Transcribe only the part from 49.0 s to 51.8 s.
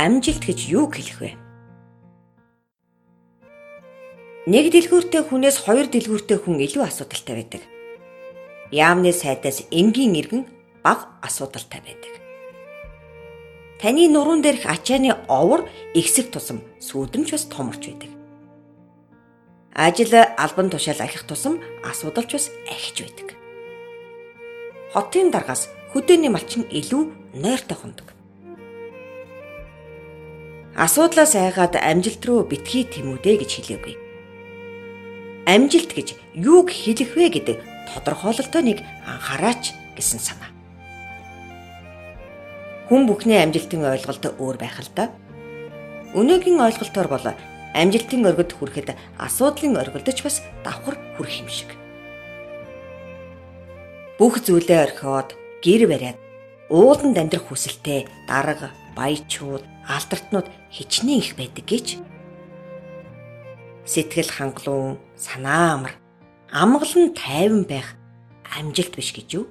асуудлын өргөлдөж бас давхар хүрэх юм шиг.